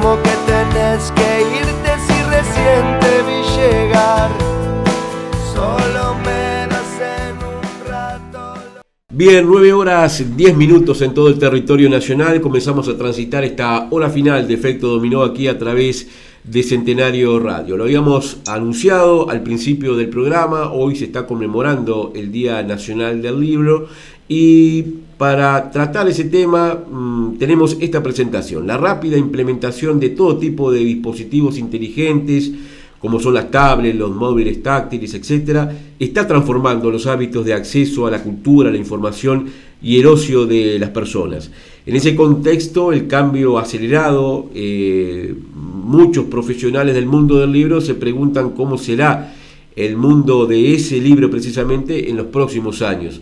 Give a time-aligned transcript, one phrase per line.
[0.00, 4.30] como que tenés que irte si recién te vi llegar.
[5.52, 8.54] Solo menos en un rato.
[8.74, 8.80] Lo...
[9.10, 12.40] Bien, 9 horas 10 minutos en todo el territorio nacional.
[12.40, 16.29] Comenzamos a transitar esta hora final de efecto dominó aquí a través de
[16.62, 17.76] Centenario Radio.
[17.76, 23.40] Lo habíamos anunciado al principio del programa, hoy se está conmemorando el Día Nacional del
[23.40, 23.88] Libro
[24.28, 24.82] y
[25.18, 30.80] para tratar ese tema mm, tenemos esta presentación, la rápida implementación de todo tipo de
[30.80, 32.50] dispositivos inteligentes,
[32.98, 38.10] como son las tablets, los móviles táctiles, etc., está transformando los hábitos de acceso a
[38.10, 39.46] la cultura, la información
[39.82, 41.50] y el ocio de las personas.
[41.86, 48.50] En ese contexto, el cambio acelerado, eh, muchos profesionales del mundo del libro se preguntan
[48.50, 49.34] cómo será
[49.76, 53.20] el mundo de ese libro precisamente en los próximos años.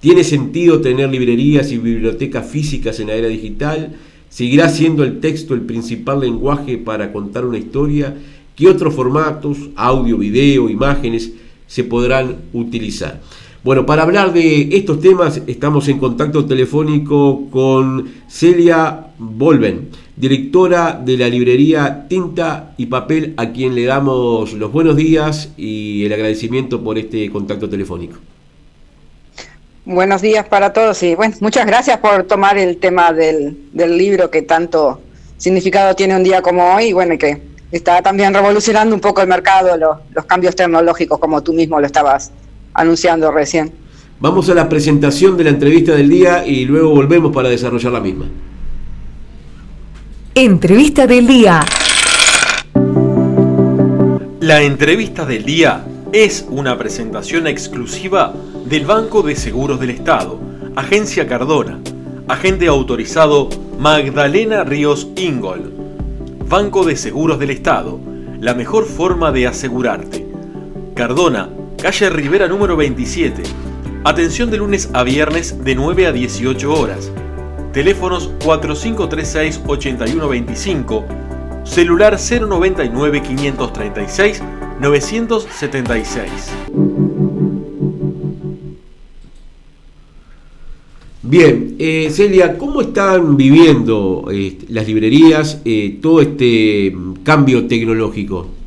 [0.00, 3.92] ¿Tiene sentido tener librerías y bibliotecas físicas en la era digital?
[4.28, 8.16] ¿Seguirá siendo el texto el principal lenguaje para contar una historia?
[8.56, 11.32] ¿Qué otros formatos, audio, video, imágenes,
[11.66, 13.20] se podrán utilizar?
[13.62, 21.18] Bueno, para hablar de estos temas estamos en contacto telefónico con Celia Volven, directora de
[21.18, 26.82] la librería Tinta y Papel, a quien le damos los buenos días y el agradecimiento
[26.82, 28.16] por este contacto telefónico.
[29.84, 34.40] Buenos días para todos y bueno, muchas gracias por tomar el tema del, libro que
[34.40, 35.02] tanto
[35.36, 39.28] significado tiene un día como hoy y bueno, que está también revolucionando un poco el
[39.28, 42.32] mercado, los, cambios tecnológicos, como tú mismo lo estabas
[42.74, 43.72] anunciando recién.
[44.20, 48.00] Vamos a la presentación de la entrevista del día y luego volvemos para desarrollar la
[48.00, 48.26] misma.
[50.34, 51.60] Entrevista del día.
[54.40, 58.34] La entrevista del día es una presentación exclusiva
[58.66, 60.38] del Banco de Seguros del Estado,
[60.76, 61.78] Agencia Cardona,
[62.28, 63.48] agente autorizado
[63.78, 65.80] Magdalena Ríos Ingol
[66.50, 68.00] Banco de Seguros del Estado,
[68.40, 70.26] la mejor forma de asegurarte.
[70.96, 71.48] Cardona,
[71.80, 73.42] calle Rivera número 27.
[74.04, 77.10] Atención de lunes a viernes de 9 a 18 horas.
[77.72, 81.04] Teléfonos 4536-8125.
[81.64, 84.42] Celular 099 536
[84.80, 86.30] 976.
[91.22, 98.59] Bien, eh, Celia, ¿cómo están viviendo eh, las librerías eh, todo este mm, cambio tecnológico?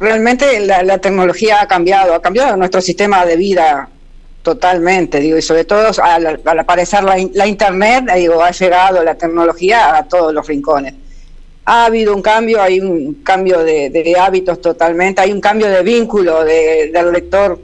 [0.00, 3.88] Realmente la, tecnología ha cambiado, ha cambiado nuestro sistema de vida
[4.42, 10.04] totalmente, digo, y sobre todo al, aparecer la, Internet, digo, ha llegado la tecnología a
[10.04, 10.94] todos los rincones.
[11.64, 16.44] Ha habido un cambio, hay un cambio de, hábitos totalmente, hay un cambio de vínculo
[16.44, 17.58] del lector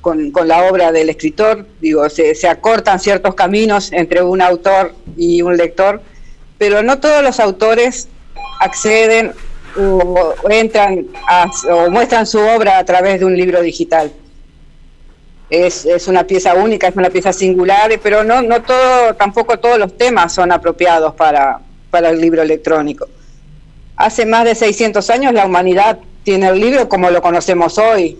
[0.00, 5.56] con, la obra del escritor, digo, se, acortan ciertos caminos entre un autor y un
[5.56, 6.00] lector,
[6.58, 8.08] pero no todos los autores
[8.60, 9.32] acceden
[9.78, 11.06] o, entran
[11.70, 14.12] o muestran su obra a través de un libro digital.
[15.50, 19.96] Es, una pieza única, es una pieza singular, pero no, no todo, tampoco todos los
[19.98, 21.60] temas son apropiados para,
[21.90, 23.06] para el libro electrónico.
[23.96, 28.16] Hace más de 600 años la humanidad tiene el libro como lo conocemos hoy,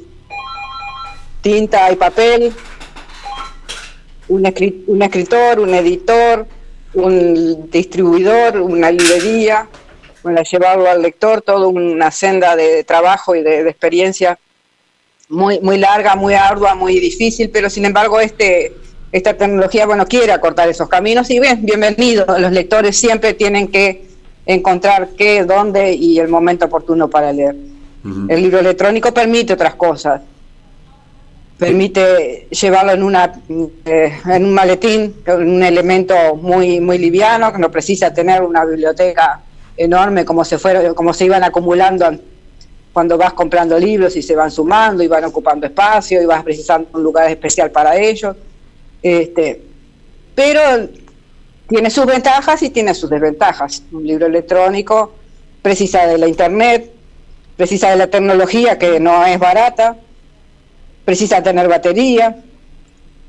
[1.40, 2.52] tinta y papel,
[4.28, 6.46] un, escritor, un editor,
[6.94, 9.68] un distribuidor, una librería,
[10.22, 14.38] para llevarlo al lector, toda una senda de trabajo y de, experiencia
[15.28, 18.72] muy, muy larga, muy ardua, muy difícil, pero sin embargo este,
[19.12, 21.30] esta tecnología bueno, quiere acortar esos caminos.
[21.30, 24.06] Y bien, bienvenido, los lectores siempre tienen que
[24.46, 27.56] encontrar qué, dónde y el momento oportuno para leer.
[28.28, 30.22] El libro electrónico permite otras cosas,
[31.56, 33.32] permite llevarlo en una
[33.84, 39.40] eh, en un maletín, un elemento muy muy liviano que no precisa tener una biblioteca
[39.76, 42.10] enorme como se fueron, como se iban acumulando
[42.92, 46.88] cuando vas comprando libros y se van sumando y van ocupando espacio y vas precisando
[46.92, 48.36] un lugar especial para ellos.
[49.02, 49.62] Este,
[50.34, 50.60] pero
[51.68, 53.82] tiene sus ventajas y tiene sus desventajas.
[53.92, 55.14] Un libro electrónico
[55.62, 56.92] precisa de la internet,
[57.56, 59.96] precisa de la tecnología que no es barata,
[61.04, 62.42] precisa tener batería,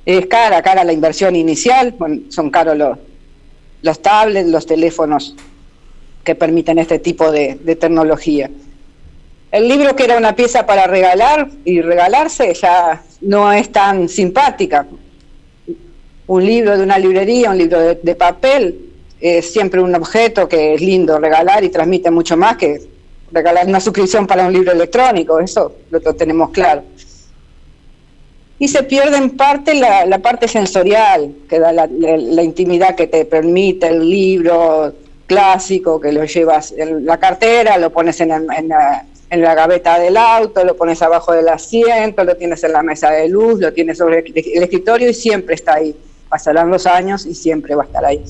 [0.05, 1.95] es cara, cara la inversión inicial,
[2.29, 2.97] son caros los,
[3.81, 5.35] los tablets, los teléfonos
[6.23, 8.49] que permiten este tipo de, tecnología.
[9.51, 14.87] El libro que era una pieza para regalar y regalarse ya no es tan simpática.
[16.25, 18.89] Un libro de una librería, un libro de, papel,
[19.19, 22.81] es siempre un objeto que es lindo regalar y transmite mucho más que
[23.31, 26.83] regalar una suscripción para un libro electrónico, eso lo tenemos claro
[28.63, 33.87] y se pierde en parte la, parte sensorial, que da la, intimidad que te permite
[33.87, 34.93] el libro
[35.33, 38.31] clásico, que lo llevas en la cartera, lo pones en,
[39.33, 43.09] en la gaveta del auto, lo pones abajo del asiento, lo tienes en la mesa
[43.09, 45.95] de luz, lo tienes sobre el escritorio y siempre está ahí.
[46.29, 48.23] Pasarán los años y siempre va a estar ahí.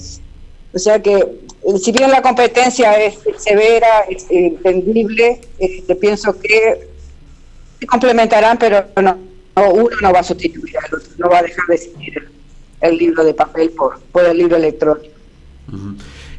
[0.74, 6.88] O sea que, eh, si bien la competencia es severa, es entendible, este, pienso que
[7.80, 9.18] se complementarán, pero no,
[9.58, 12.30] uno no va a sustituir al otro, no va a dejar de existir
[12.80, 15.14] el, libro de papel por el libro electrónico.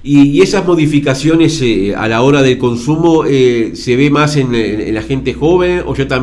[0.07, 4.93] Y, esas modificaciones eh, a la hora del consumo eh, se ve más en, en,
[4.95, 6.09] la gente joven o ya también